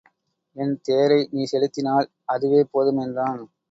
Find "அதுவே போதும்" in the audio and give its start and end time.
2.25-2.97